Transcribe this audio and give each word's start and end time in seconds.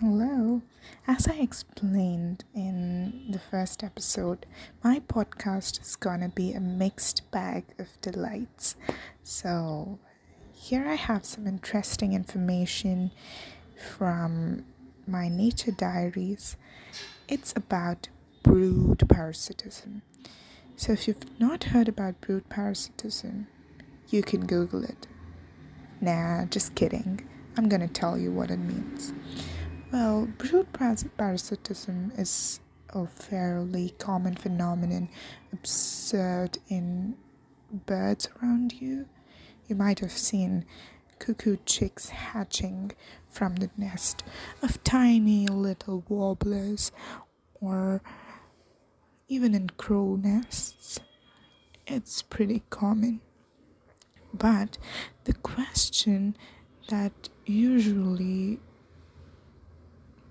Hello. 0.00 0.60
As 1.06 1.28
I 1.28 1.34
explained 1.34 2.42
in 2.52 3.26
the 3.30 3.38
first 3.38 3.84
episode, 3.84 4.44
my 4.82 4.98
podcast 4.98 5.80
is 5.80 5.94
gonna 5.94 6.30
be 6.30 6.52
a 6.52 6.58
mixed 6.58 7.30
bag 7.30 7.62
of 7.78 8.00
delights. 8.00 8.74
So, 9.22 10.00
here 10.52 10.84
I 10.84 10.96
have 10.96 11.24
some 11.24 11.46
interesting 11.46 12.12
information 12.12 13.12
from 13.76 14.64
my 15.06 15.28
nature 15.28 15.70
diaries. 15.70 16.56
It's 17.28 17.52
about 17.54 18.08
brood 18.42 19.08
parasitism. 19.08 20.02
So, 20.74 20.90
if 20.90 21.06
you've 21.06 21.38
not 21.40 21.64
heard 21.64 21.86
about 21.86 22.20
brood 22.20 22.48
parasitism, 22.48 23.46
you 24.08 24.24
can 24.24 24.44
Google 24.44 24.82
it. 24.82 25.06
Nah, 26.00 26.46
just 26.46 26.74
kidding. 26.74 27.28
I'm 27.56 27.68
gonna 27.68 27.86
tell 27.86 28.18
you 28.18 28.32
what 28.32 28.50
it 28.50 28.58
means. 28.58 29.12
Well, 29.94 30.26
brood 30.38 30.66
parasitism 30.72 32.14
is 32.18 32.58
a 32.92 33.06
fairly 33.06 33.90
common 33.90 34.34
phenomenon 34.34 35.08
observed 35.52 36.58
in 36.68 37.14
birds 37.70 38.28
around 38.42 38.72
you. 38.72 39.06
You 39.68 39.76
might 39.76 40.00
have 40.00 40.10
seen 40.10 40.64
cuckoo 41.20 41.58
chicks 41.64 42.08
hatching 42.08 42.90
from 43.30 43.54
the 43.54 43.70
nest 43.76 44.24
of 44.62 44.82
tiny 44.82 45.46
little 45.46 46.02
warblers 46.08 46.90
or 47.60 48.02
even 49.28 49.54
in 49.54 49.70
crow 49.76 50.16
nests. 50.16 50.98
It's 51.86 52.20
pretty 52.20 52.64
common. 52.68 53.20
But 54.32 54.76
the 55.22 55.34
question 55.34 56.34
that 56.88 57.28
usually 57.46 58.58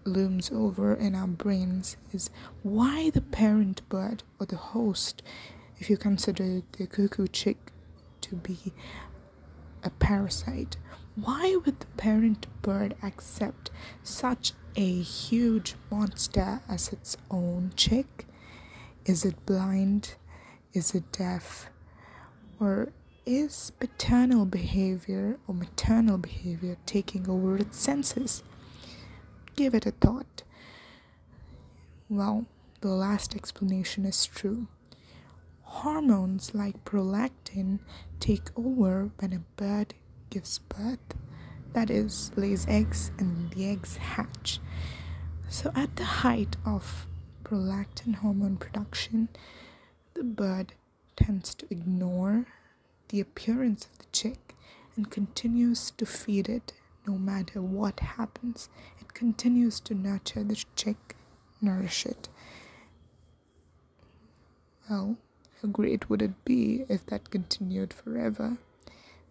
looms 0.05 0.52
over 0.52 0.93
in 0.93 1.16
our 1.16 1.27
brains 1.27 1.98
is 2.11 2.30
why 2.61 3.09
the 3.09 3.22
parent 3.22 3.88
bird 3.89 4.23
or 4.39 4.45
the 4.45 4.58
host, 4.58 5.22
if 5.80 5.89
you 5.89 5.97
consider 5.97 6.61
the 6.77 6.88
cuckoo 6.88 7.27
chick 7.27 7.72
to 8.22 8.36
be 8.36 8.73
a 9.83 9.89
parasite, 9.89 10.77
why 11.16 11.58
would 11.64 11.80
the 11.80 11.86
parent 11.97 12.47
bird 12.61 12.95
accept 13.03 13.69
such 14.02 14.53
a 14.75 15.02
huge 15.02 15.75
monster 15.92 16.61
as 16.67 16.92
its 16.92 17.17
own 17.30 17.72
chick? 17.75 18.25
Is 19.05 19.25
it 19.25 19.45
blind? 19.45 20.16
Is 20.73 20.95
it 20.95 21.11
deaf? 21.11 21.70
Or 22.59 22.89
is 23.25 23.72
paternal 23.80 24.45
behavior 24.45 25.38
or 25.47 25.53
maternal 25.53 26.17
behavior 26.17 26.77
taking 26.86 27.30
over 27.30 27.58
its 27.58 27.77
senses? 27.77 28.44
Give 29.55 29.75
it 29.75 29.85
a 29.85 29.91
thought. 29.91 30.43
Well, 32.09 32.45
the 32.81 32.89
last 32.89 33.35
explanation 33.35 34.03
is 34.05 34.25
true. 34.25 34.67
Hormones 35.61 36.53
like 36.55 36.83
prolactin 36.85 37.79
take 38.19 38.49
over 38.57 39.11
when 39.19 39.33
a 39.33 39.39
bird 39.55 39.93
gives 40.29 40.57
birth, 40.59 41.15
that 41.73 41.89
is, 41.89 42.31
lays 42.35 42.65
eggs 42.67 43.11
and 43.19 43.51
the 43.51 43.69
eggs 43.69 43.97
hatch. 43.97 44.59
So, 45.49 45.71
at 45.75 45.95
the 45.97 46.05
height 46.05 46.55
of 46.65 47.05
prolactin 47.43 48.15
hormone 48.15 48.57
production, 48.57 49.29
the 50.15 50.23
bird 50.23 50.73
tends 51.15 51.53
to 51.55 51.67
ignore 51.69 52.47
the 53.09 53.19
appearance 53.19 53.85
of 53.85 53.99
the 53.99 54.05
chick 54.11 54.55
and 54.95 55.11
continues 55.11 55.91
to 55.91 56.05
feed 56.07 56.49
it 56.49 56.73
no 57.07 57.17
matter 57.17 57.61
what 57.61 57.99
happens. 57.99 58.69
It 58.99 59.13
continues 59.13 59.79
to 59.81 59.93
nurture 59.93 60.43
the 60.43 60.63
chick, 60.75 61.15
nourish 61.61 62.05
it. 62.05 62.29
Well, 64.89 65.17
how 65.61 65.69
great 65.69 66.09
would 66.09 66.21
it 66.21 66.43
be 66.45 66.85
if 66.89 67.05
that 67.08 67.30
continued 67.30 67.93
forever? 67.93 68.58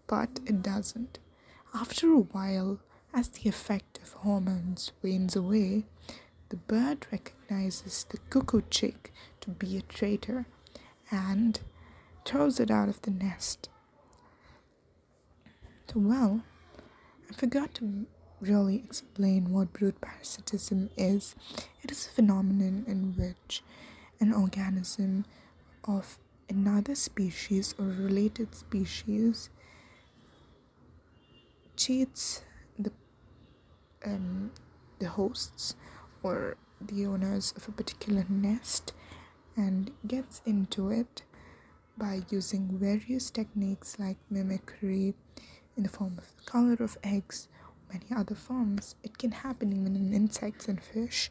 But 0.07 0.41
it 0.47 0.63
doesn't. 0.63 1.19
After 1.75 2.13
a 2.13 2.19
while, 2.19 2.81
as 3.15 3.29
the 3.29 3.49
effect 3.49 3.99
of 4.03 4.13
hormones 4.13 4.93
wanes 5.03 5.37
away, 5.37 5.85
the 6.49 6.57
bird 6.57 7.07
recognizes 7.11 8.05
the 8.09 8.19
cuckoo 8.31 8.63
chick 8.71 9.13
to 9.41 9.51
be 9.51 9.77
a 9.77 9.83
traitor 9.83 10.47
and 11.11 11.61
throws 12.25 12.61
it 12.61 12.71
out 12.71 12.89
of 12.89 13.03
the 13.03 13.11
nest. 13.11 13.69
So, 15.93 16.01
well, 16.01 16.43
I 17.33 17.35
forgot 17.35 17.73
to 17.77 18.05
really 18.43 18.77
explain 18.77 19.53
what 19.53 19.73
brood 19.73 19.99
parasitism 20.03 20.91
is. 20.99 21.35
It 21.83 21.91
is 21.91 22.07
a 22.07 22.11
phenomenon 22.11 22.85
in 22.87 23.15
which 23.17 23.63
an 24.21 24.35
organism 24.35 25.25
of 25.85 26.19
another 26.51 26.95
species 26.95 27.75
or 27.79 27.87
related 27.87 28.55
species 28.55 29.49
cheats 31.75 32.43
the 32.79 32.93
um, 34.05 34.51
the 34.99 35.09
hosts 35.09 35.75
or 36.23 36.59
the 36.83 37.07
owners 37.07 37.55
of 37.57 37.67
a 37.67 37.73
particular 37.73 38.27
nest 38.29 38.93
and 39.57 39.91
gets 40.07 40.43
into 40.45 40.91
it 40.91 41.23
by 41.97 42.21
using 42.29 42.69
various 42.79 43.31
techniques 43.31 43.99
like 43.99 44.19
mimicry 44.29 45.15
in 45.77 45.83
the 45.83 45.89
form 45.89 46.19
of 46.19 46.37
the 46.37 46.51
color 46.51 46.77
of 46.81 46.99
eggs, 47.03 47.49
many 47.93 48.07
other 48.15 48.35
forms. 48.35 48.95
It 49.03 49.19
can 49.19 49.33
happen 49.33 49.73
even 49.73 49.97
in 49.97 50.13
insects 50.13 50.69
and 50.69 50.81
fish, 50.83 51.31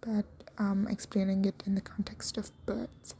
but 0.00 0.26
I'm 0.58 0.86
explaining 0.88 1.44
it 1.44 1.62
in 1.66 1.74
the 1.74 1.80
context 1.80 2.36
of 2.36 2.52
birds. 2.66 3.14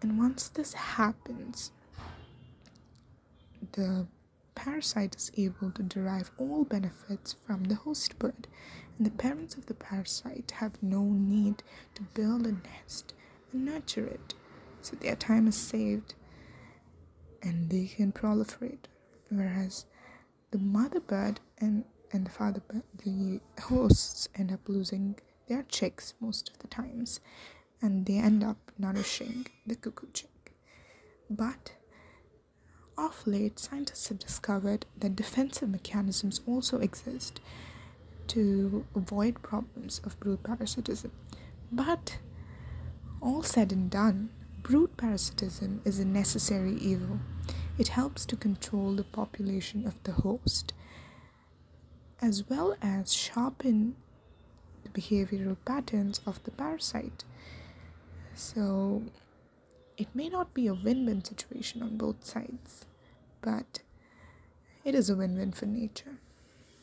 And 0.00 0.18
once 0.18 0.48
this 0.48 0.72
happens, 0.74 1.72
the 3.72 4.06
parasite 4.54 5.16
is 5.16 5.30
able 5.36 5.70
to 5.70 5.82
derive 5.82 6.30
all 6.38 6.64
benefits 6.64 7.34
from 7.46 7.64
the 7.64 7.76
host 7.76 8.18
bird, 8.18 8.48
and 8.98 9.06
the 9.06 9.10
parents 9.10 9.54
of 9.54 9.66
the 9.66 9.74
parasite 9.74 10.52
have 10.56 10.82
no 10.82 11.02
need 11.02 11.62
to 11.94 12.02
build 12.14 12.46
a 12.46 12.52
nest 12.52 13.14
and 13.52 13.64
nurture 13.64 14.06
it, 14.06 14.34
so 14.80 14.96
their 14.96 15.16
time 15.16 15.46
is 15.46 15.56
saved 15.56 16.14
and 17.42 17.70
they 17.70 17.86
can 17.86 18.12
proliferate 18.12 18.86
whereas 19.38 19.86
the 20.50 20.58
mother 20.58 21.00
bird 21.00 21.40
and 21.58 21.84
and 22.12 22.26
the 22.26 22.30
father 22.30 22.60
bird, 22.68 22.82
the 23.04 23.40
hosts 23.62 24.28
end 24.34 24.52
up 24.52 24.68
losing 24.68 25.16
their 25.48 25.62
chicks 25.62 26.14
most 26.20 26.50
of 26.50 26.58
the 26.58 26.66
times, 26.66 27.20
and 27.80 28.06
they 28.06 28.18
end 28.18 28.44
up 28.44 28.70
nourishing 28.78 29.46
the 29.66 29.74
cuckoo 29.74 30.08
chick. 30.12 30.52
But 31.30 31.72
of 32.98 33.26
late, 33.26 33.58
scientists 33.58 34.08
have 34.08 34.18
discovered 34.18 34.84
that 34.98 35.16
defensive 35.16 35.70
mechanisms 35.70 36.42
also 36.46 36.78
exist 36.78 37.40
to 38.28 38.84
avoid 38.94 39.42
problems 39.42 40.00
of 40.04 40.20
brood 40.20 40.42
parasitism. 40.42 41.12
But 41.70 42.18
all 43.22 43.42
said 43.42 43.72
and 43.72 43.90
done, 43.90 44.28
brood 44.62 44.96
parasitism 44.98 45.80
is 45.84 45.98
a 45.98 46.04
necessary 46.04 46.74
evil 46.76 47.20
it 47.82 47.88
helps 47.88 48.24
to 48.24 48.36
control 48.36 48.92
the 48.92 49.02
population 49.02 49.84
of 49.88 50.00
the 50.04 50.12
host 50.12 50.72
as 52.20 52.48
well 52.48 52.76
as 52.80 53.12
sharpen 53.12 53.96
the 54.84 54.88
behavioral 55.00 55.56
patterns 55.64 56.20
of 56.24 56.40
the 56.44 56.52
parasite. 56.52 57.24
So 58.36 59.02
it 59.98 60.06
may 60.14 60.28
not 60.28 60.54
be 60.54 60.68
a 60.68 60.74
win 60.74 61.06
win 61.06 61.24
situation 61.24 61.82
on 61.82 61.96
both 61.96 62.24
sides, 62.24 62.86
but 63.40 63.80
it 64.84 64.94
is 64.94 65.10
a 65.10 65.16
win 65.16 65.36
win 65.36 65.50
for 65.50 65.66
nature. 65.66 66.18